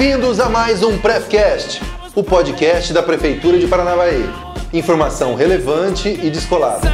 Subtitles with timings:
[0.00, 1.82] Bem-vindos a mais um Prefcast,
[2.14, 4.24] o podcast da Prefeitura de Paranavaí.
[4.72, 6.90] Informação relevante e descolada.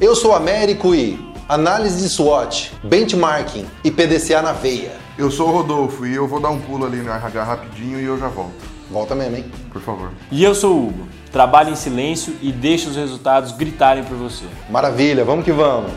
[0.00, 1.18] Eu sou Américo e
[1.48, 4.92] análise de SWOT, benchmarking e PDCA na veia.
[5.18, 8.04] Eu sou o Rodolfo e eu vou dar um pulo ali no RH rapidinho e
[8.04, 8.54] eu já volto.
[8.88, 9.46] Volta mesmo, hein?
[9.72, 10.12] Por favor.
[10.30, 11.08] E eu sou o Hugo.
[11.32, 14.44] Trabalhe em silêncio e deixe os resultados gritarem por você.
[14.70, 15.90] Maravilha, vamos que vamos.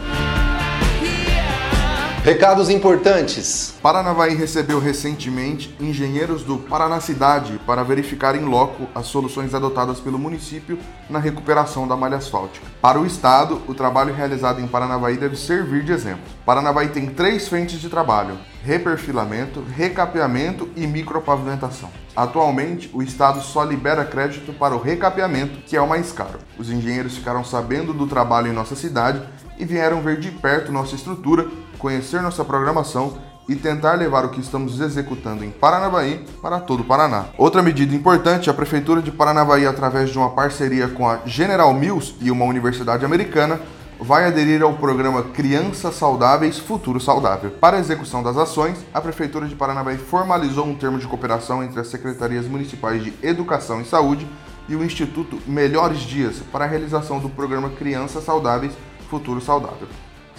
[2.23, 3.76] Recados importantes.
[3.84, 10.18] Paranavaí recebeu recentemente engenheiros do Paraná Cidade para verificar em loco as soluções adotadas pelo
[10.18, 12.66] município na recuperação da malha asfáltica.
[12.81, 16.23] Para o Estado, o trabalho realizado em Paranavaí deve servir de exemplo.
[16.45, 21.90] Paranavaí tem três frentes de trabalho: reperfilamento, recapeamento e micropavimentação.
[22.16, 26.40] Atualmente, o Estado só libera crédito para o recapeamento, que é o mais caro.
[26.58, 29.22] Os engenheiros ficaram sabendo do trabalho em nossa cidade
[29.58, 31.47] e vieram ver de perto nossa estrutura,
[31.84, 33.17] conhecer nossa programação
[33.50, 37.25] e tentar levar o que estamos executando em Paranavaí para todo o Paraná.
[37.38, 42.16] Outra medida importante, a Prefeitura de Paranavaí, através de uma parceria com a General Mills
[42.22, 43.59] e uma universidade americana,
[44.00, 47.52] vai aderir ao programa Crianças Saudáveis, Futuro Saudável.
[47.52, 51.81] Para a execução das ações, a Prefeitura de Paranavaí formalizou um termo de cooperação entre
[51.81, 54.25] as Secretarias Municipais de Educação e Saúde
[54.70, 58.72] e o Instituto Melhores Dias para a realização do programa Crianças Saudáveis,
[59.09, 59.90] Futuro Saudável.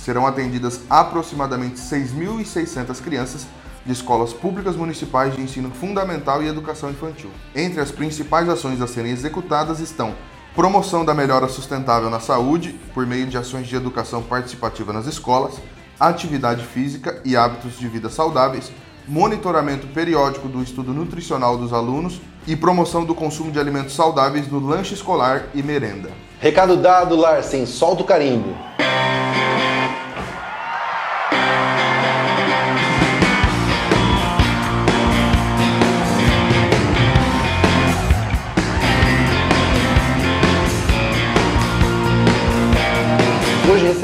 [0.04, 3.46] Serão atendidas aproximadamente 6.600 crianças
[3.86, 7.30] de escolas públicas municipais de ensino fundamental e educação infantil.
[7.54, 10.14] Entre as principais ações a serem executadas estão
[10.54, 15.54] promoção da melhora sustentável na saúde por meio de ações de educação participativa nas escolas,
[15.98, 18.70] atividade física e hábitos de vida saudáveis,
[19.08, 24.60] monitoramento periódico do estudo nutricional dos alunos e promoção do consumo de alimentos saudáveis no
[24.60, 26.10] lanche escolar e merenda.
[26.40, 28.54] Recado dado, Larsen, solta o carimbo.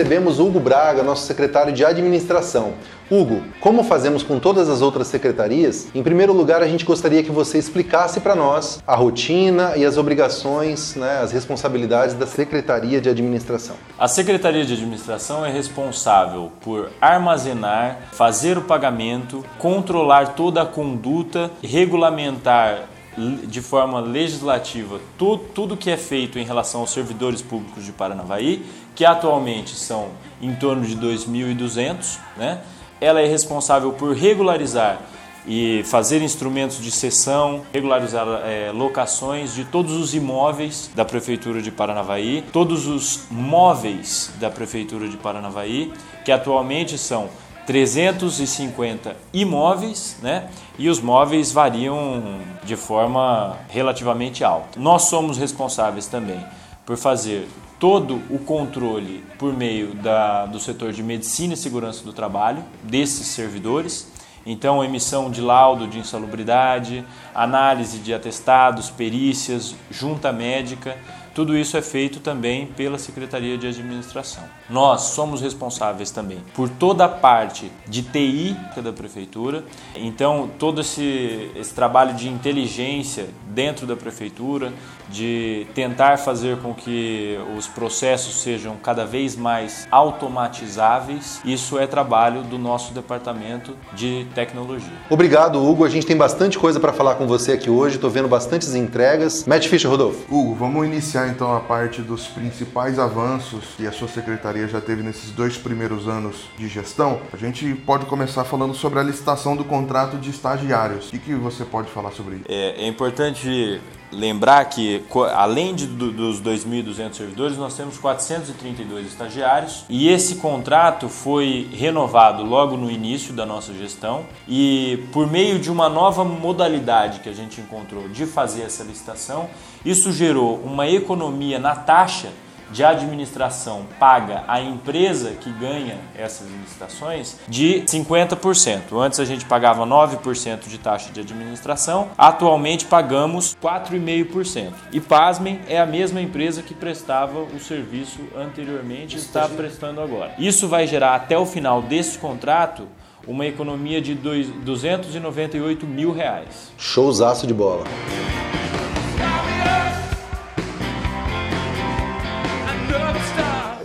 [0.00, 2.72] Recebemos Hugo Braga, nosso secretário de administração.
[3.10, 7.30] Hugo, como fazemos com todas as outras secretarias, em primeiro lugar a gente gostaria que
[7.30, 13.10] você explicasse para nós a rotina e as obrigações, né, as responsabilidades da Secretaria de
[13.10, 13.76] Administração.
[13.98, 21.50] A Secretaria de Administração é responsável por armazenar, fazer o pagamento, controlar toda a conduta,
[21.62, 22.84] regulamentar
[23.16, 28.64] de forma legislativa tudo, tudo que é feito em relação aos servidores públicos de Paranavaí,
[28.94, 30.08] que atualmente são
[30.40, 32.60] em torno de 2.200, né?
[33.00, 35.00] Ela é responsável por regularizar
[35.46, 41.70] e fazer instrumentos de cessão, regularizar é, locações de todos os imóveis da Prefeitura de
[41.70, 45.92] Paranavaí, todos os móveis da Prefeitura de Paranavaí,
[46.24, 47.30] que atualmente são
[47.66, 50.48] 350 imóveis, né?
[50.78, 54.78] E os móveis variam de forma relativamente alta.
[54.78, 56.42] Nós somos responsáveis também
[56.86, 62.12] por fazer todo o controle por meio da, do setor de medicina e segurança do
[62.12, 64.10] trabalho desses servidores.
[64.44, 67.04] Então, emissão de laudo de insalubridade,
[67.34, 70.96] análise de atestados, perícias, junta médica
[71.34, 74.42] tudo isso é feito também pela Secretaria de Administração.
[74.68, 79.64] Nós somos responsáveis também por toda a parte de TI da Prefeitura,
[79.94, 84.72] então todo esse, esse trabalho de inteligência dentro da Prefeitura,
[85.08, 92.42] de tentar fazer com que os processos sejam cada vez mais automatizáveis, isso é trabalho
[92.42, 94.92] do nosso Departamento de Tecnologia.
[95.08, 95.84] Obrigado, Hugo.
[95.84, 99.44] A gente tem bastante coisa para falar com você aqui hoje, estou vendo bastantes entregas.
[99.46, 100.20] Matt Fischer, Rodolfo.
[100.32, 104.80] Hugo, vamos iniciar iniciar então a parte dos principais avanços que a sua secretaria já
[104.80, 109.56] teve nesses dois primeiros anos de gestão, a gente pode começar falando sobre a licitação
[109.56, 111.08] do contrato de estagiários.
[111.08, 112.44] O que, que você pode falar sobre isso?
[112.48, 113.80] É, é importante
[114.12, 115.02] lembrar que,
[115.34, 119.84] além de, do, dos 2.200 servidores, nós temos 432 estagiários.
[119.88, 124.26] E esse contrato foi renovado logo no início da nossa gestão.
[124.48, 129.48] E, por meio de uma nova modalidade que a gente encontrou de fazer essa licitação,
[129.84, 132.28] isso gerou uma economia na taxa
[132.70, 138.98] de administração paga à empresa que ganha essas licitações de 50%.
[138.98, 144.72] Antes a gente pagava 9% de taxa de administração, atualmente pagamos 4,5%.
[144.92, 150.34] E pasmem, é a mesma empresa que prestava o serviço anteriormente e está prestando agora.
[150.38, 152.86] Isso vai gerar até o final desse contrato
[153.26, 156.72] uma economia de 298 mil reais.
[156.78, 157.84] Showzaço de bola.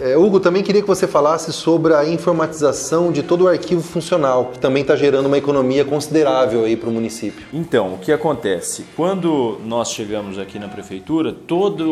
[0.05, 4.51] É, Hugo, também queria que você falasse sobre a informatização de todo o arquivo funcional,
[4.53, 7.43] que também está gerando uma economia considerável aí para o município.
[7.51, 8.85] Então, o que acontece?
[8.95, 11.83] Quando nós chegamos aqui na prefeitura, toda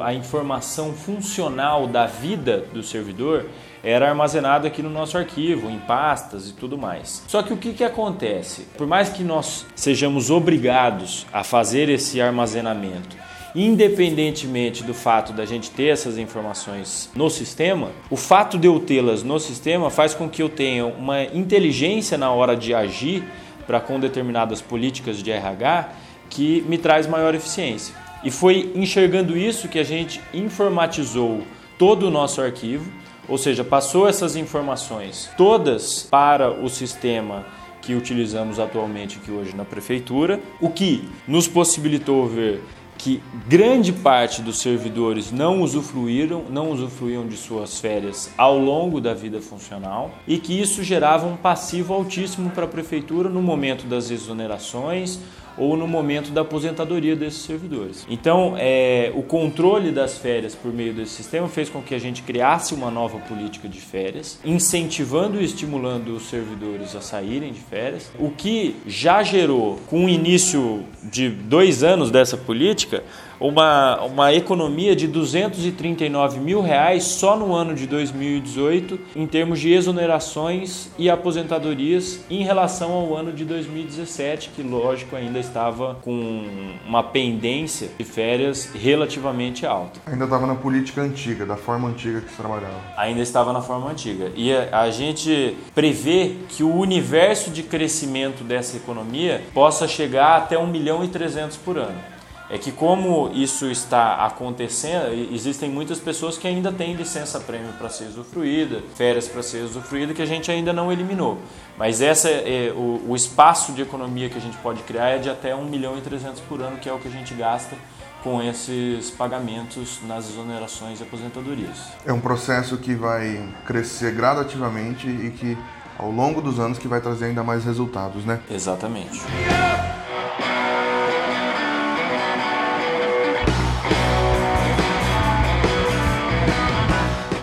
[0.00, 3.46] a informação funcional da vida do servidor
[3.82, 7.24] era armazenado aqui no nosso arquivo, em pastas e tudo mais.
[7.26, 8.62] Só que o que, que acontece?
[8.78, 13.16] Por mais que nós sejamos obrigados a fazer esse armazenamento,
[13.56, 19.22] independentemente do fato da gente ter essas informações no sistema, o fato de eu tê-las
[19.22, 23.24] no sistema faz com que eu tenha uma inteligência na hora de agir
[23.66, 25.88] para com determinadas políticas de RH
[26.28, 27.94] que me traz maior eficiência.
[28.22, 31.42] E foi enxergando isso que a gente informatizou
[31.78, 32.92] todo o nosso arquivo,
[33.26, 37.46] ou seja, passou essas informações todas para o sistema
[37.80, 42.60] que utilizamos atualmente aqui hoje na prefeitura, o que nos possibilitou ver
[42.98, 49.14] que grande parte dos servidores não usufruíram, não usufruíam de suas férias ao longo da
[49.14, 54.10] vida funcional e que isso gerava um passivo altíssimo para a prefeitura no momento das
[54.10, 55.20] exonerações
[55.56, 58.06] ou no momento da aposentadoria desses servidores.
[58.08, 62.22] Então, é, o controle das férias por meio desse sistema fez com que a gente
[62.22, 68.10] criasse uma nova política de férias, incentivando e estimulando os servidores a saírem de férias,
[68.18, 73.02] o que já gerou, com o início de dois anos dessa política,
[73.40, 79.72] uma, uma economia de 239 mil reais só no ano de 2018 em termos de
[79.72, 86.44] exonerações e aposentadorias em relação ao ano de 2017, que lógico ainda estava com
[86.86, 90.00] uma pendência de férias relativamente alta.
[90.06, 92.80] Ainda estava na política antiga, da forma antiga que se trabalhava.
[92.96, 94.30] Ainda estava na forma antiga.
[94.34, 100.58] E a, a gente prevê que o universo de crescimento dessa economia possa chegar até
[100.58, 102.15] 1 milhão e 300 por ano
[102.48, 107.88] é que como isso está acontecendo, existem muitas pessoas que ainda têm licença prêmio para
[107.88, 111.38] ser usufruída, férias para ser usufruída, que a gente ainda não eliminou.
[111.76, 115.28] Mas essa é, o, o, espaço de economia que a gente pode criar é de
[115.28, 117.76] até 1 milhão e 300 por ano, que é o que a gente gasta
[118.22, 121.78] com esses pagamentos nas exonerações e aposentadorias.
[122.04, 125.56] É um processo que vai crescer gradativamente e que
[125.98, 128.40] ao longo dos anos que vai trazer ainda mais resultados, né?
[128.50, 129.20] Exatamente.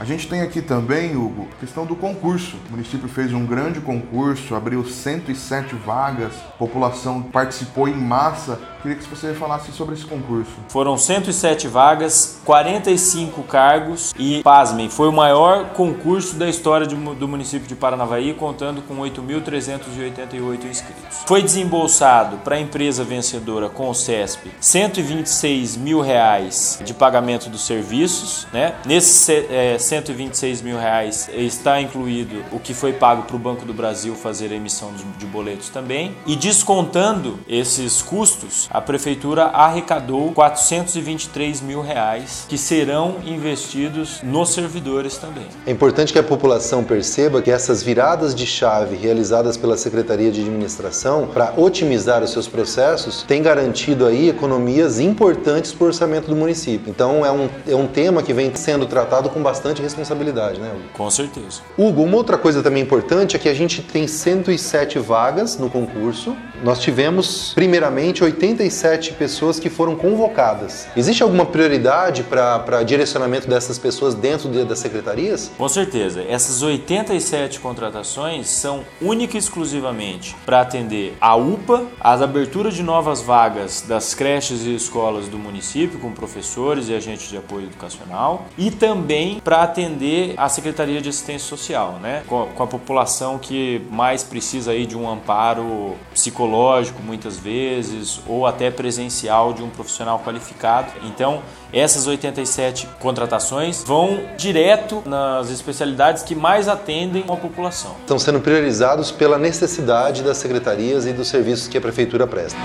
[0.03, 2.57] A gente tem aqui também, Hugo, a questão do concurso.
[2.67, 8.59] O município fez um grande concurso, abriu 107 vagas, a população participou em massa.
[8.83, 10.51] Queria que você falasse sobre esse concurso.
[10.68, 17.65] Foram 107 vagas, 45 cargos e, pasmem, foi o maior concurso da história do município
[17.65, 21.19] de Paranavaí, contando com 8.388 inscritos.
[21.25, 27.65] Foi desembolsado para a empresa vencedora com o CESP 126 mil reais de pagamento dos
[27.65, 28.75] serviços, né?
[28.86, 33.74] Nesses é, 126 mil reais está incluído o que foi pago para o Banco do
[33.74, 36.18] Brasil fazer a emissão de boletos também.
[36.27, 45.15] E descontando esses custos, a prefeitura arrecadou 423 mil reais que serão investidos nos servidores
[45.17, 45.45] também.
[45.67, 50.41] É importante que a população perceba que essas viradas de chave realizadas pela Secretaria de
[50.41, 56.36] Administração para otimizar os seus processos têm garantido aí economias importantes para o orçamento do
[56.36, 56.89] município.
[56.89, 60.89] Então é um, é um tema que vem sendo tratado com bastante responsabilidade, né, Hugo?
[60.93, 61.62] Com certeza.
[61.77, 66.36] Hugo, uma outra coisa também importante é que a gente tem 107 vagas no concurso.
[66.63, 70.88] Nós tivemos, primeiramente, 87 pessoas que foram convocadas.
[70.96, 75.51] Existe alguma prioridade para direcionamento dessas pessoas dentro de, das secretarias?
[75.58, 76.24] Com certeza.
[76.25, 83.22] Essas 87 contratações são única e exclusivamente para atender a UPA, as aberturas de novas
[83.22, 88.72] vagas das creches e escolas do município, com professores e agentes de apoio educacional, e
[88.72, 92.24] também para atender a Secretaria de Assistência Social, né?
[92.25, 96.52] Com, com, a população que mais precisa aí de um amparo psicológico
[97.01, 100.91] muitas vezes ou até presencial de um profissional qualificado.
[101.03, 101.41] Então,
[101.72, 107.95] essas 87 contratações vão direto nas especialidades que mais atendem a população.
[108.01, 112.60] Estão sendo priorizados pela necessidade das secretarias e dos serviços que a prefeitura presta.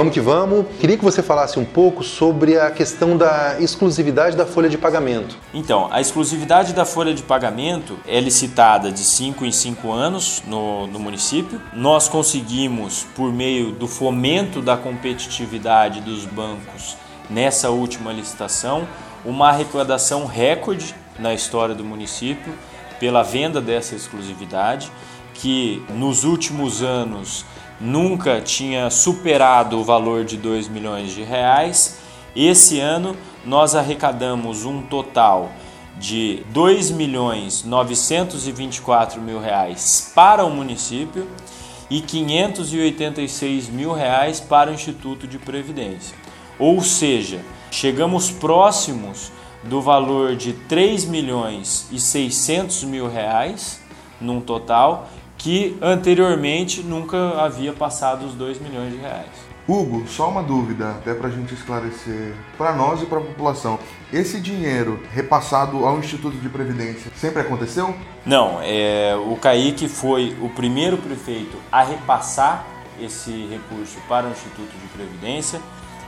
[0.00, 0.64] Vamos que vamos.
[0.80, 5.36] Queria que você falasse um pouco sobre a questão da exclusividade da folha de pagamento.
[5.52, 10.86] Então, a exclusividade da folha de pagamento é licitada de 5 em 5 anos no,
[10.86, 11.60] no município.
[11.74, 16.96] Nós conseguimos, por meio do fomento da competitividade dos bancos
[17.28, 18.88] nessa última licitação,
[19.22, 22.54] uma arrecadação recorde na história do município
[22.98, 24.90] pela venda dessa exclusividade,
[25.34, 27.44] que nos últimos anos
[27.80, 31.98] nunca tinha superado o valor de 2 milhões de reais.
[32.36, 35.50] Esse ano nós arrecadamos um total
[35.96, 41.26] de 2 milhões 924 mil reais para o município
[41.90, 46.16] e 586 mil reais para o Instituto de Previdência.
[46.58, 49.32] Ou seja, chegamos próximos
[49.64, 53.80] do valor de 3 milhões e 600 mil reais
[54.20, 55.08] num total
[55.40, 59.50] que anteriormente nunca havia passado os 2 milhões de reais.
[59.66, 63.78] Hugo, só uma dúvida, até para a gente esclarecer para nós e para a população.
[64.12, 67.94] Esse dinheiro repassado ao Instituto de Previdência sempre aconteceu?
[68.26, 72.66] Não, é, o Kaique foi o primeiro prefeito a repassar
[73.00, 75.58] esse recurso para o Instituto de Previdência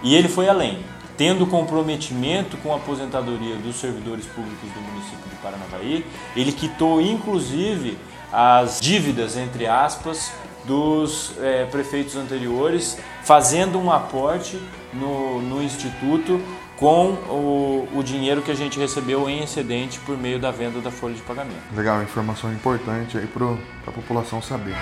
[0.03, 0.81] e ele foi além,
[1.17, 6.05] tendo comprometimento com a aposentadoria dos servidores públicos do município de Paranavaí,
[6.37, 7.97] ele quitou inclusive
[8.33, 10.33] as dívidas, entre aspas,
[10.65, 14.61] dos é, prefeitos anteriores, fazendo um aporte
[14.93, 16.41] no, no Instituto
[16.77, 20.91] com o, o, dinheiro que a gente recebeu em excedente por meio da venda da
[20.91, 21.63] folha de pagamento.
[21.77, 23.53] Legal, informação importante aí para
[23.87, 24.75] a população saber.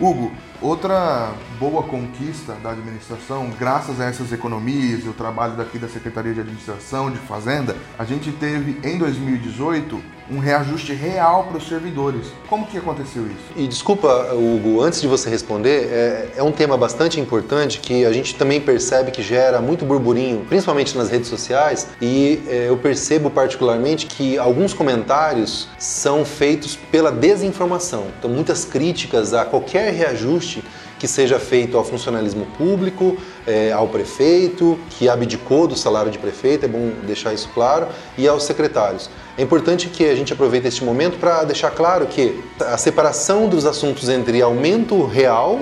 [0.00, 5.88] Hugo, outra boa conquista da administração, graças a essas economias e o trabalho daqui da
[5.88, 11.68] Secretaria de Administração de Fazenda, a gente teve em 2018 um reajuste real para os
[11.68, 12.26] servidores.
[12.48, 13.52] Como que aconteceu isso?
[13.54, 18.12] E desculpa, Hugo, antes de você responder, é, é um tema bastante importante que a
[18.12, 23.30] gente também percebe que gera muito burburinho, principalmente nas redes sociais, e é, eu percebo
[23.30, 28.06] particularmente que alguns comentários são feitos pela desinformação.
[28.18, 30.55] Então, muitas críticas a qualquer reajuste
[30.98, 36.64] que seja feito ao funcionalismo público, é, ao prefeito, que abdicou do salário de prefeito,
[36.64, 39.10] é bom deixar isso claro, e aos secretários.
[39.36, 43.66] É importante que a gente aproveite este momento para deixar claro que a separação dos
[43.66, 45.60] assuntos entre aumento real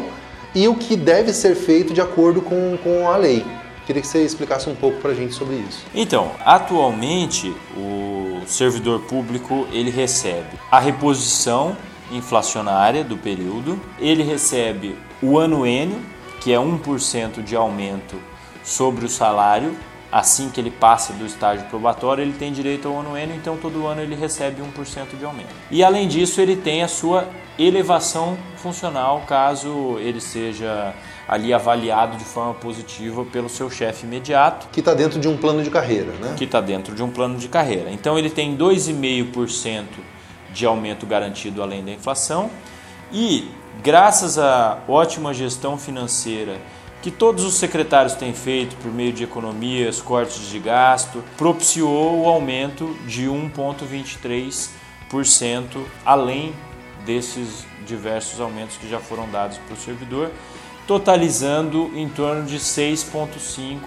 [0.54, 3.44] e o que deve ser feito de acordo com, com a lei.
[3.86, 5.84] Queria que você explicasse um pouco para a gente sobre isso.
[5.94, 11.76] Então, atualmente o servidor público ele recebe a reposição
[12.10, 15.96] inflacionária do período, ele recebe o ano N,
[16.40, 18.16] que é 1% de aumento
[18.62, 19.74] sobre o salário,
[20.12, 23.86] assim que ele passa do estágio probatório, ele tem direito ao ano N, então todo
[23.86, 25.48] ano ele recebe 1% de aumento.
[25.70, 30.94] E além disso, ele tem a sua elevação funcional, caso ele seja
[31.26, 34.68] ali avaliado de forma positiva pelo seu chefe imediato.
[34.70, 36.34] Que está dentro de um plano de carreira, né?
[36.36, 37.90] Que está dentro de um plano de carreira.
[37.90, 39.84] Então ele tem 2,5%
[40.54, 42.48] de aumento garantido além da inflação.
[43.12, 43.50] E
[43.82, 46.56] graças à ótima gestão financeira
[47.02, 52.26] que todos os secretários têm feito por meio de economias, cortes de gasto, propiciou o
[52.26, 54.70] aumento de 1,23%
[56.06, 56.54] além
[57.04, 60.30] desses diversos aumentos que já foram dados para o servidor,
[60.86, 63.80] totalizando em torno de 6,5%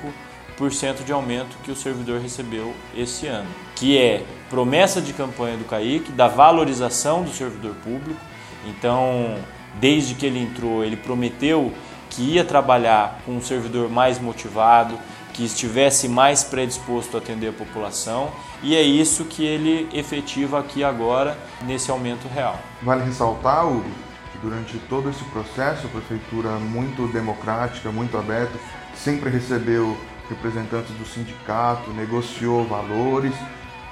[1.06, 6.12] de aumento que o servidor recebeu esse ano, que é promessa de campanha do CAIC,
[6.12, 8.20] da valorização do servidor público.
[8.66, 9.38] Então,
[9.80, 11.72] desde que ele entrou, ele prometeu
[12.10, 14.98] que ia trabalhar com um servidor mais motivado,
[15.34, 18.32] que estivesse mais predisposto a atender a população,
[18.64, 22.58] e é isso que ele efetiva aqui agora nesse aumento real.
[22.82, 23.92] Vale ressaltar, Hugo,
[24.32, 28.58] que durante todo esse processo, a prefeitura muito democrática, muito aberta,
[28.96, 29.96] sempre recebeu
[30.30, 33.34] representantes do sindicato, negociou valores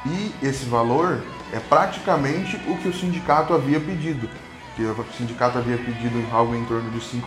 [0.06, 4.30] e esse valor é praticamente o que o sindicato havia pedido
[4.76, 7.24] que o sindicato havia pedido algo em torno de 5%,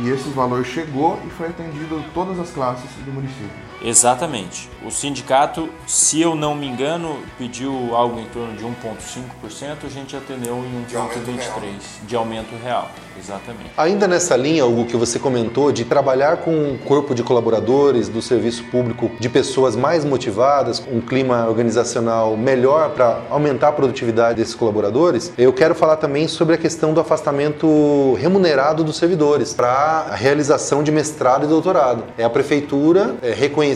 [0.00, 3.67] e esse valor chegou e foi atendido todas as classes do município.
[3.82, 4.68] Exatamente.
[4.84, 10.16] O sindicato, se eu não me engano, pediu algo em torno de 1,5%, a gente
[10.16, 12.90] atendeu em 1,23% de aumento real.
[13.18, 13.70] Exatamente.
[13.76, 18.22] Ainda nessa linha, Hugo, que você comentou de trabalhar com um corpo de colaboradores do
[18.22, 24.54] serviço público, de pessoas mais motivadas, um clima organizacional melhor para aumentar a produtividade desses
[24.54, 30.14] colaboradores, eu quero falar também sobre a questão do afastamento remunerado dos servidores para a
[30.14, 32.04] realização de mestrado e doutorado.
[32.16, 33.67] É a prefeitura é, reconhecendo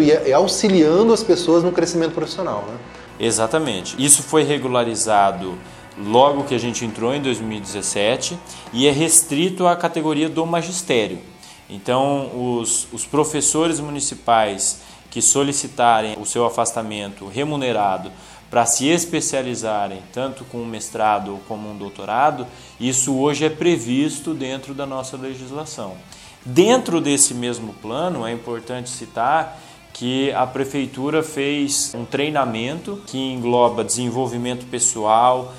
[0.00, 2.64] e é, auxiliando as pessoas no crescimento profissional.
[2.66, 2.78] Né?
[3.20, 3.94] Exatamente.
[3.98, 5.58] Isso foi regularizado
[5.96, 8.38] logo que a gente entrou em 2017
[8.72, 11.18] e é restrito à categoria do magistério.
[11.68, 14.80] Então, os, os professores municipais
[15.10, 18.10] que solicitarem o seu afastamento remunerado
[18.50, 22.46] para se especializarem tanto com um mestrado como um doutorado,
[22.80, 25.96] isso hoje é previsto dentro da nossa legislação.
[26.44, 29.60] Dentro desse mesmo plano, é importante citar
[29.92, 35.52] que a prefeitura fez um treinamento que engloba desenvolvimento pessoal,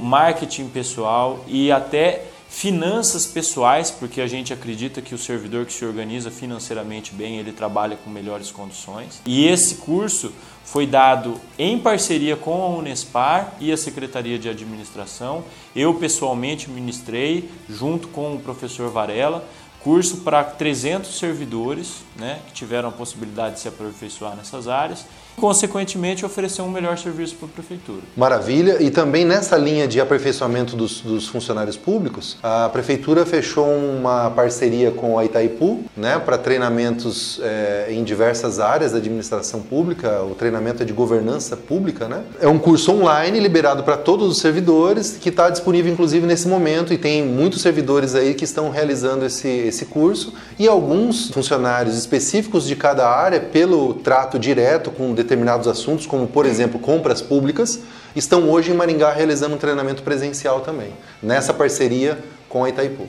[0.00, 5.86] marketing pessoal e até finanças pessoais, porque a gente acredita que o servidor que se
[5.86, 9.22] organiza financeiramente bem, ele trabalha com melhores condições.
[9.24, 15.44] E esse curso foi dado em parceria com a Unespar e a Secretaria de Administração.
[15.74, 19.42] Eu pessoalmente ministrei junto com o professor Varela
[19.82, 25.04] curso para 300 servidores né, que tiveram a possibilidade de se aperfeiçoar nessas áreas
[25.36, 28.00] consequentemente oferecer um melhor serviço para a prefeitura.
[28.16, 28.82] Maravilha.
[28.82, 34.90] E também nessa linha de aperfeiçoamento dos, dos, funcionários públicos, a prefeitura fechou uma parceria
[34.90, 40.22] com a Itaipu, né, para treinamentos é, em diversas áreas da administração pública.
[40.22, 42.22] O treinamento é de governança pública, né?
[42.40, 46.92] É um curso online liberado para todos os servidores que está disponível inclusive nesse momento
[46.92, 52.66] e tem muitos servidores aí que estão realizando esse, esse curso e alguns funcionários específicos
[52.66, 57.80] de cada área pelo trato direto com determinados assuntos, como por exemplo compras públicas,
[58.14, 63.08] estão hoje em Maringá realizando um treinamento presencial também, nessa parceria com a Itaipu.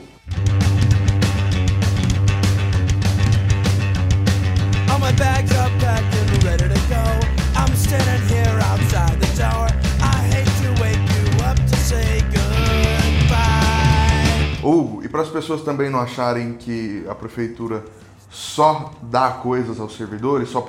[14.63, 17.83] Hugo, e para as pessoas também não acharem que a prefeitura
[18.33, 20.59] só dá coisas aos servidores, só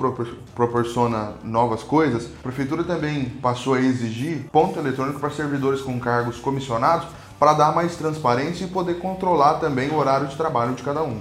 [0.53, 6.37] proporciona novas coisas, a prefeitura também passou a exigir ponto eletrônico para servidores com cargos
[6.37, 7.07] comissionados
[7.39, 11.19] para dar mais transparência e poder controlar também o horário de trabalho de cada um.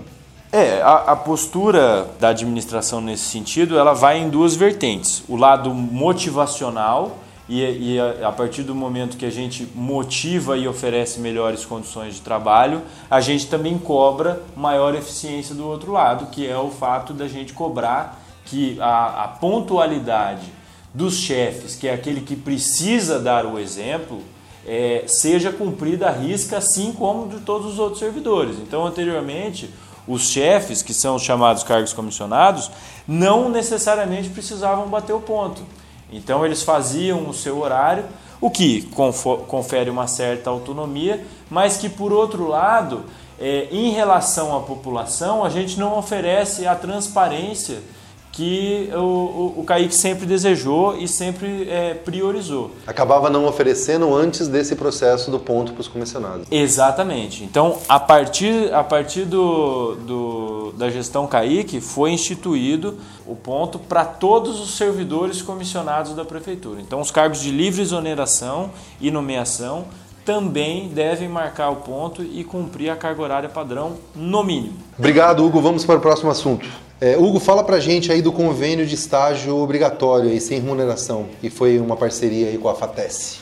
[0.53, 5.25] É, a, a, postura da administração nesse sentido, ela vai em duas vertentes.
[5.27, 10.67] O lado motivacional, e, e a, a, partir do momento que a gente motiva e
[10.67, 16.49] oferece melhores condições de trabalho, a gente também cobra maior eficiência do outro lado, que
[16.49, 20.47] é o fato da gente cobrar que a, a pontualidade
[20.93, 24.23] dos chefes, que é aquele que precisa dar o exemplo,
[24.67, 28.57] é, seja cumprida à risca, assim como de todos os outros servidores.
[28.59, 29.69] Então, anteriormente,
[30.07, 32.71] os chefes, que são os chamados cargos comissionados,
[33.07, 35.63] não necessariamente precisavam bater o ponto.
[36.13, 38.05] Então eles faziam o seu horário,
[38.41, 38.83] o que
[39.49, 43.05] confere uma certa autonomia, mas que por outro lado,
[43.41, 47.83] é, em relação à população, a gente não oferece a transparência
[48.35, 52.73] que o, o, o Kaique sempre desejou e sempre é, priorizou.
[52.85, 56.49] Acabava não oferecendo antes desse processo do ponto para os comissionados.
[56.51, 57.45] Exatamente.
[57.45, 64.05] Então, a partir, a partir do, do, da gestão Kaique, foi instituído o ponto para
[64.05, 66.81] todos os servidores comissionados da prefeitura.
[66.81, 68.71] Então, os cargos de livre exoneração
[69.01, 69.85] e nomeação
[70.25, 74.75] também devem marcar o ponto e cumprir a carga horária padrão no mínimo.
[74.99, 75.61] Obrigado, Hugo.
[75.61, 76.67] Vamos para o próximo assunto.
[77.01, 81.51] É, Hugo, fala pra gente aí do convênio de estágio obrigatório aí, sem remuneração, que
[81.51, 83.41] foi uma parceria aí com a FATES.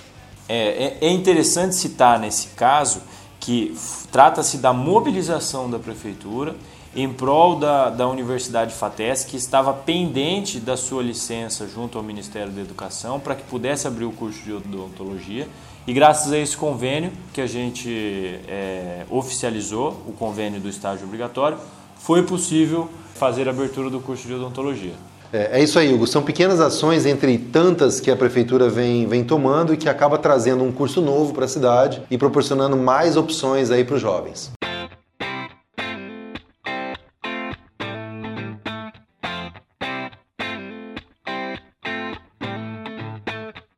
[0.49, 3.03] É, é, é interessante citar nesse caso
[3.39, 3.77] que
[4.11, 6.55] trata-se da mobilização da prefeitura
[6.95, 12.53] em prol da, da Universidade FATES, que estava pendente da sua licença junto ao Ministério
[12.53, 15.49] da Educação para que pudesse abrir o curso de odontologia.
[15.87, 21.59] E graças a esse convênio que a gente é, oficializou, o convênio do estágio obrigatório,
[21.97, 22.89] foi possível
[23.23, 24.95] fazer a abertura do curso de odontologia.
[25.33, 26.09] É, é, isso aí, Hugo.
[26.09, 30.65] São pequenas ações entre tantas que a prefeitura vem, vem tomando e que acaba trazendo
[30.65, 34.51] um curso novo para a cidade e proporcionando mais opções aí para os jovens.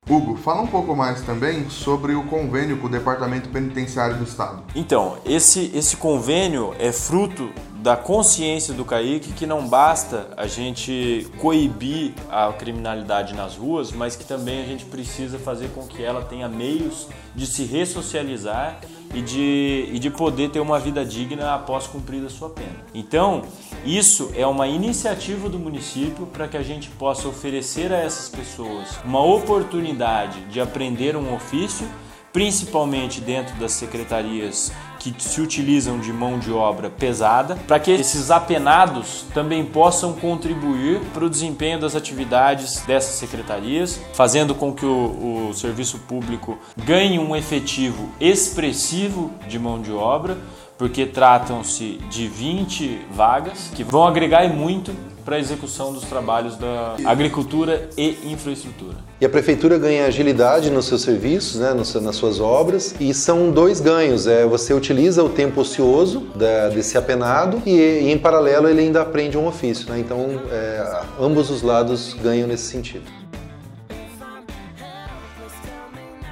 [0.09, 4.63] Hugo, fala um pouco mais também sobre o convênio com o Departamento Penitenciário do Estado.
[4.75, 7.51] Então, esse, esse convênio é fruto
[7.85, 14.17] da consciência do Kaique que não basta a gente coibir a criminalidade nas ruas, mas
[14.17, 18.81] que também a gente precisa fazer com que ela tenha meios de se ressocializar
[19.15, 22.87] e de, e de poder ter uma vida digna após cumprir a sua pena.
[22.95, 23.43] Então,
[23.85, 28.99] isso é uma iniciativa do município para que a gente possa oferecer a essas pessoas
[29.05, 31.87] uma oportunidade de aprender um ofício,
[32.33, 34.73] principalmente dentro das secretarias
[35.13, 41.01] que se utilizam de mão de obra pesada, para que esses apenados também possam contribuir
[41.13, 47.19] para o desempenho das atividades dessas secretarias, fazendo com que o, o serviço público ganhe
[47.19, 50.39] um efetivo expressivo de mão de obra,
[50.79, 54.93] porque tratam-se de 20 vagas que vão agregar muito
[55.25, 58.97] para a execução dos trabalhos da agricultura e infraestrutura.
[59.21, 63.81] E a prefeitura ganha agilidade nos seus serviços, né, nas suas obras, e são dois
[63.81, 64.27] ganhos.
[64.27, 69.01] É, você utiliza o tempo ocioso da, desse apenado e, e, em paralelo, ele ainda
[69.01, 69.89] aprende um ofício.
[69.89, 69.99] Né?
[69.99, 73.05] Então, é, ambos os lados ganham nesse sentido.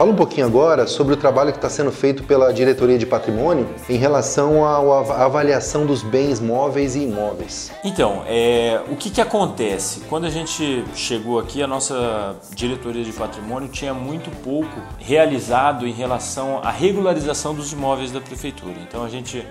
[0.02, 3.68] Fala um pouquinho agora sobre o trabalho que está sendo feito pela Diretoria de Patrimônio
[3.88, 7.70] em relação à avaliação dos bens móveis e imóveis.
[7.84, 10.00] Então, é, o que, que acontece?
[10.08, 15.92] Quando a gente chegou aqui, a nossa Diretoria de Patrimônio tinha muito pouco realizado em
[15.92, 18.74] relação à regularização dos imóveis da Prefeitura.
[18.82, 19.46] Então, a gente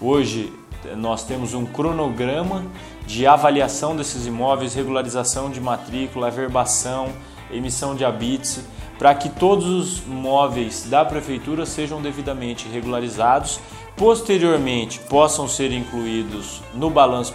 [0.00, 0.52] hoje
[0.96, 2.64] nós temos um cronograma
[3.08, 7.08] de avaliação desses imóveis, regularização de matrícula, averbação,
[7.50, 8.60] emissão de habites
[8.98, 13.60] para que todos os móveis da prefeitura sejam devidamente regularizados,
[13.96, 17.34] posteriormente possam ser incluídos no balanço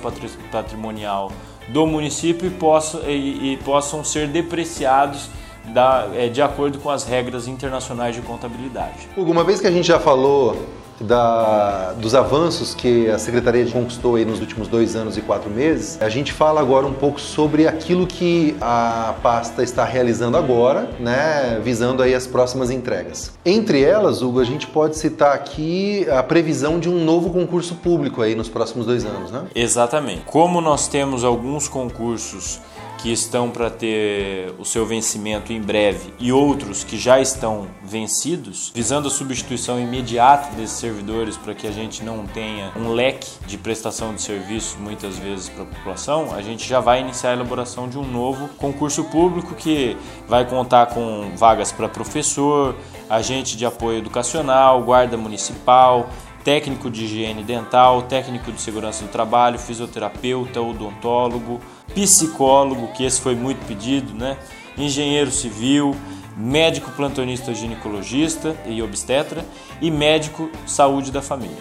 [0.52, 1.32] patrimonial
[1.70, 5.30] do município e possam, e, e possam ser depreciados
[5.66, 9.08] da, é, de acordo com as regras internacionais de contabilidade.
[9.16, 10.58] Uma vez que a gente já falou
[11.02, 16.10] da, dos avanços que a Secretaria conquistou nos últimos dois anos e quatro meses, a
[16.10, 22.04] gente fala agora um pouco sobre aquilo que a pasta está realizando agora, né, visando
[22.04, 23.34] aí as próximas entregas.
[23.46, 28.22] Entre elas, Hugo, a gente pode citar aqui a previsão de um novo concurso público
[28.22, 29.44] aí nos próximos dois anos, né?
[29.56, 30.24] Exatamente.
[30.26, 32.60] Como nós temos alguns concursos
[33.02, 38.72] que estão para ter o seu vencimento em breve e outros que já estão vencidos,
[38.74, 43.58] visando a substituição imediata desses servidores para que a gente não tenha um leque de
[43.58, 47.90] prestação de serviços muitas vezes para a população, a gente já vai iniciar a elaboração
[47.90, 52.76] de um novo concurso público que vai contar com vagas para professor,
[53.10, 56.10] agente de apoio educacional, guarda municipal,
[56.44, 61.60] técnico de higiene dental, técnico de segurança do trabalho, fisioterapeuta, odontólogo,
[61.94, 64.38] psicólogo, que esse foi muito pedido, né?
[64.78, 65.96] engenheiro civil,
[66.36, 69.46] médico plantonista ginecologista e obstetra
[69.82, 71.58] e médico saúde da família.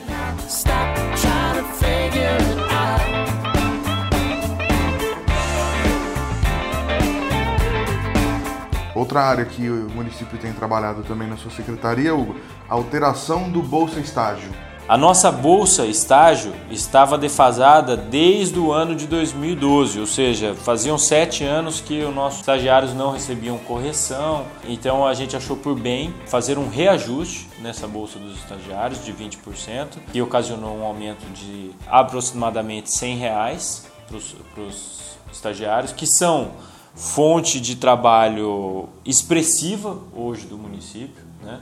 [8.94, 12.36] Outra área que o município tem trabalhado também na sua secretaria, Hugo,
[12.68, 14.50] alteração do Bolsa Estágio.
[14.90, 21.44] A nossa bolsa estágio estava defasada desde o ano de 2012, ou seja, faziam sete
[21.44, 26.58] anos que os nossos estagiários não recebiam correção, então a gente achou por bem fazer
[26.58, 33.16] um reajuste nessa bolsa dos estagiários de 20%, que ocasionou um aumento de aproximadamente 100
[33.16, 34.16] reais para
[34.64, 36.50] os estagiários, que são
[36.96, 41.60] fonte de trabalho expressiva hoje do município, né?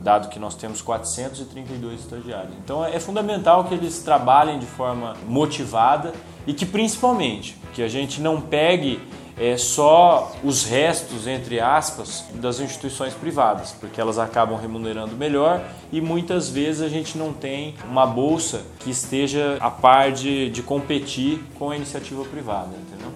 [0.00, 2.54] Dado que nós temos 432 estagiários.
[2.64, 6.12] Então é fundamental que eles trabalhem de forma motivada
[6.46, 9.00] e que principalmente que a gente não pegue
[9.40, 15.98] é, só os restos, entre aspas, das instituições privadas, porque elas acabam remunerando melhor e
[15.98, 21.42] muitas vezes a gente não tem uma bolsa que esteja a par de, de competir
[21.58, 22.68] com a iniciativa privada.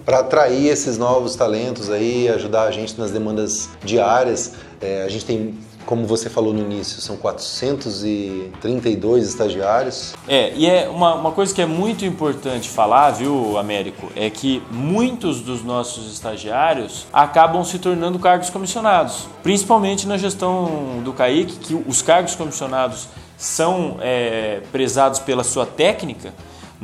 [0.03, 5.25] Para atrair esses novos talentos aí, ajudar a gente nas demandas diárias, é, a gente
[5.25, 10.13] tem como você falou no início, são 432 estagiários.
[10.27, 14.63] É, e é uma, uma coisa que é muito importante falar, viu, Américo, é que
[14.71, 21.83] muitos dos nossos estagiários acabam se tornando cargos comissionados, principalmente na gestão do CAIC, que
[21.87, 26.33] os cargos comissionados são é, prezados pela sua técnica.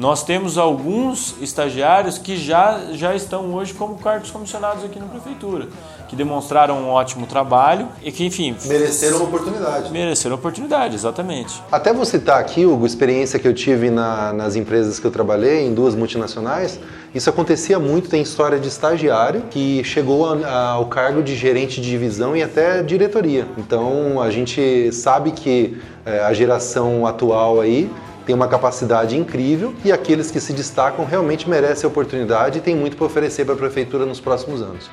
[0.01, 5.67] Nós temos alguns estagiários que já, já estão hoje como cargos comissionados aqui na prefeitura
[6.09, 8.55] que demonstraram um ótimo trabalho e que, enfim.
[8.65, 9.91] Mereceram uma oportunidade.
[9.91, 11.61] Mereceram oportunidade, exatamente.
[11.71, 15.67] Até vou citar aqui, Hugo, experiência que eu tive na, nas empresas que eu trabalhei,
[15.67, 16.79] em duas multinacionais.
[17.13, 21.79] Isso acontecia muito, tem história de estagiário que chegou a, a, ao cargo de gerente
[21.79, 23.47] de divisão e até diretoria.
[23.55, 27.87] Então a gente sabe que é, a geração atual aí
[28.25, 32.75] tem uma capacidade incrível e aqueles que se destacam realmente merecem a oportunidade e tem
[32.75, 34.89] muito para oferecer para a prefeitura nos próximos anos.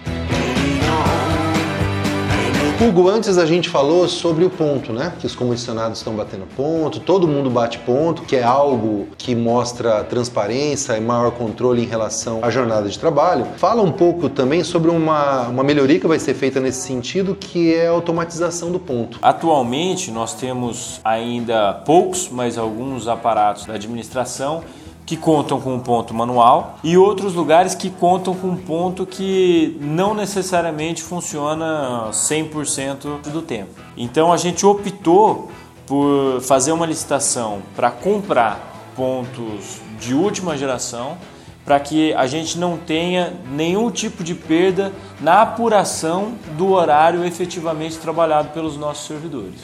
[2.80, 5.12] Hugo, antes a gente falou sobre o ponto, né?
[5.18, 10.04] Que os comissionados estão batendo ponto, todo mundo bate ponto, que é algo que mostra
[10.04, 13.48] transparência e maior controle em relação à jornada de trabalho.
[13.56, 17.74] Fala um pouco também sobre uma, uma melhoria que vai ser feita nesse sentido, que
[17.74, 19.18] é a automatização do ponto.
[19.20, 24.62] Atualmente nós temos ainda poucos, mas alguns aparatos da administração
[25.08, 29.74] que contam com um ponto manual e outros lugares que contam com um ponto que
[29.80, 33.70] não necessariamente funciona 100% do tempo.
[33.96, 35.50] Então a gente optou
[35.86, 41.16] por fazer uma licitação para comprar pontos de última geração
[41.64, 44.92] para que a gente não tenha nenhum tipo de perda
[45.22, 49.58] na apuração do horário efetivamente trabalhado pelos nossos servidores.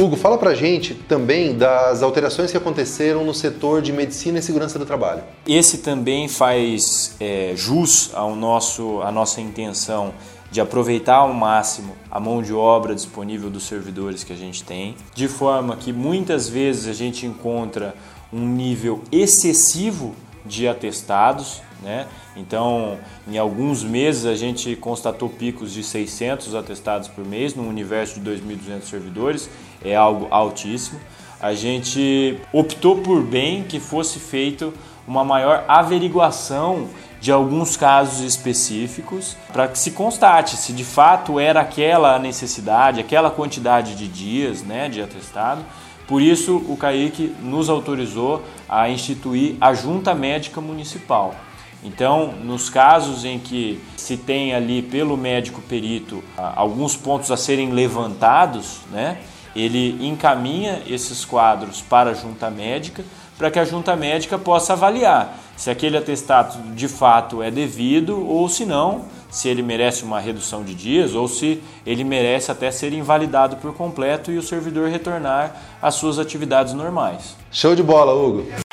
[0.00, 4.78] Hugo, fala pra gente também das alterações que aconteceram no setor de medicina e segurança
[4.78, 5.22] do trabalho.
[5.46, 10.14] Esse também faz é, jus ao nosso, à nossa intenção
[10.50, 14.96] de aproveitar ao máximo a mão de obra disponível dos servidores que a gente tem,
[15.14, 17.94] de forma que muitas vezes a gente encontra
[18.32, 22.06] um nível excessivo de atestados, né?
[22.36, 28.20] Então, em alguns meses a gente constatou picos de 600 atestados por mês no universo
[28.20, 29.50] de 2.200 servidores,
[29.84, 31.00] é algo altíssimo.
[31.40, 34.74] A gente optou por bem que fosse feito
[35.06, 36.88] uma maior averiguação
[37.20, 43.30] de alguns casos específicos para que se constate se de fato era aquela necessidade, aquela
[43.30, 45.62] quantidade de dias né, de atestado.
[46.10, 51.36] Por isso, o CAIC nos autorizou a instituir a Junta Médica Municipal.
[51.84, 57.70] Então, nos casos em que se tem ali pelo médico perito alguns pontos a serem
[57.70, 59.18] levantados, né,
[59.54, 63.04] ele encaminha esses quadros para a junta médica
[63.38, 68.48] para que a junta médica possa avaliar se aquele atestado de fato é devido ou
[68.48, 72.92] se não, se ele merece uma redução de dias ou se ele merece até ser
[72.92, 77.36] invalidado por completo e o servidor retornar às suas atividades normais.
[77.50, 78.69] Show de bola, Hugo!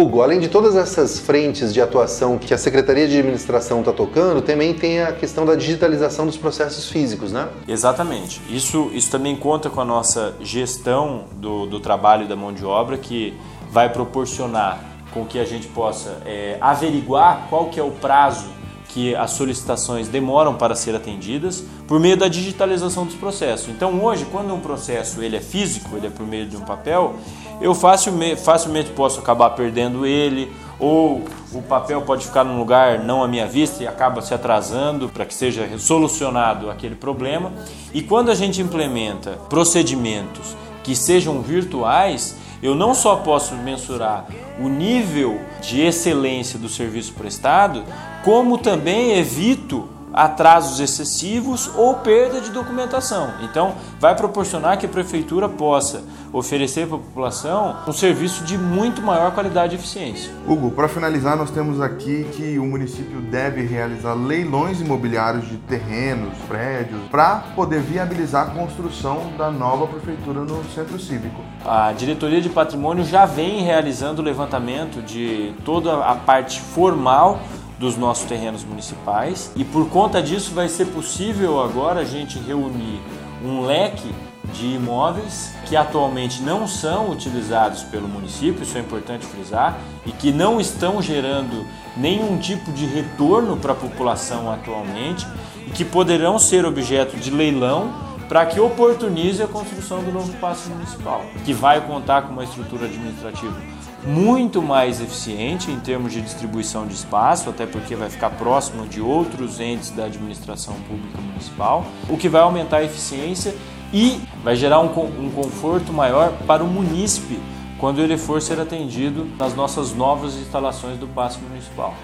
[0.00, 4.40] Hugo, além de todas essas frentes de atuação que a Secretaria de Administração está tocando,
[4.40, 7.48] também tem a questão da digitalização dos processos físicos, né?
[7.68, 8.40] Exatamente.
[8.48, 12.96] Isso, isso também conta com a nossa gestão do, do trabalho da mão de obra,
[12.96, 13.34] que
[13.70, 14.82] vai proporcionar
[15.12, 18.59] com que a gente possa é, averiguar qual que é o prazo
[18.92, 23.68] que as solicitações demoram para ser atendidas por meio da digitalização dos processos.
[23.68, 27.14] Então hoje, quando um processo ele é físico, ele é por meio de um papel,
[27.60, 33.22] eu facilmente, facilmente posso acabar perdendo ele ou o papel pode ficar num lugar não
[33.22, 37.52] à minha vista e acaba se atrasando para que seja solucionado aquele problema.
[37.92, 44.26] E quando a gente implementa procedimentos que sejam virtuais, eu não só posso mensurar
[44.58, 47.84] o nível de excelência do serviço prestado,
[48.24, 53.32] como também evito atrasos excessivos ou perda de documentação.
[53.42, 59.02] Então, vai proporcionar que a prefeitura possa oferecer para a população um serviço de muito
[59.02, 60.32] maior qualidade e eficiência.
[60.46, 66.36] Hugo, para finalizar, nós temos aqui que o município deve realizar leilões imobiliários de terrenos,
[66.48, 71.40] prédios, para poder viabilizar a construção da nova prefeitura no centro cívico.
[71.64, 77.40] A diretoria de patrimônio já vem realizando o levantamento de toda a parte formal
[77.80, 79.50] dos nossos terrenos municipais.
[79.56, 83.00] E por conta disso vai ser possível agora a gente reunir
[83.42, 84.14] um leque
[84.52, 90.30] de imóveis que atualmente não são utilizados pelo município, isso é importante frisar, e que
[90.30, 91.66] não estão gerando
[91.96, 95.26] nenhum tipo de retorno para a população atualmente
[95.66, 97.94] e que poderão ser objeto de leilão
[98.28, 102.84] para que oportunize a construção do novo passo municipal, que vai contar com uma estrutura
[102.84, 108.86] administrativa muito mais eficiente em termos de distribuição de espaço, até porque vai ficar próximo
[108.86, 113.54] de outros entes da administração pública municipal, o que vai aumentar a eficiência
[113.92, 117.38] e vai gerar um, um conforto maior para o munícipe
[117.78, 121.94] quando ele for ser atendido nas nossas novas instalações do Passo Municipal.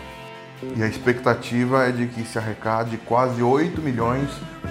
[0.63, 4.29] E a expectativa é de que se arrecade quase 8 milhões,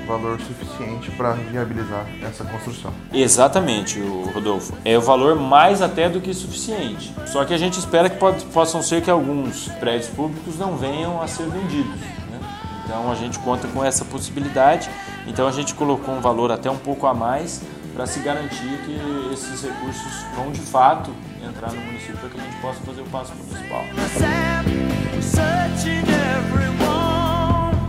[0.07, 2.91] valor suficiente para viabilizar essa construção.
[3.13, 3.99] Exatamente,
[4.33, 4.73] Rodolfo.
[4.83, 7.13] É o valor mais até do que suficiente.
[7.27, 11.21] Só que a gente espera que pode, possam ser que alguns prédios públicos não venham
[11.21, 11.99] a ser vendidos.
[11.99, 12.39] Né?
[12.83, 14.89] Então a gente conta com essa possibilidade.
[15.27, 17.61] Então a gente colocou um valor até um pouco a mais
[17.95, 21.11] para se garantir que esses recursos vão de fato
[21.47, 23.83] entrar no município para que a gente possa fazer o passo municipal.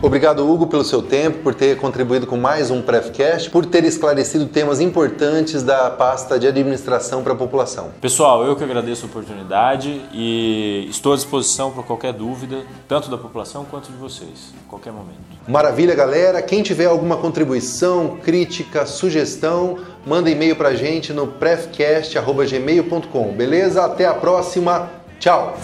[0.06, 4.46] Obrigado, Hugo, pelo seu tempo, por ter contribuído com mais um Prefcast, por ter esclarecido
[4.46, 7.90] temas importantes da pasta de administração para a população.
[8.00, 13.18] Pessoal, eu que agradeço a oportunidade e estou à disposição para qualquer dúvida, tanto da
[13.18, 15.18] população quanto de vocês, a qualquer momento.
[15.48, 16.40] Maravilha, galera.
[16.40, 23.84] Quem tiver alguma contribuição, crítica, sugestão, manda e-mail para a gente no prefcast.gmail.com, beleza?
[23.84, 24.88] Até a próxima.
[25.18, 25.56] Tchau!